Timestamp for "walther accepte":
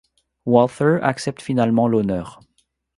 0.47-1.43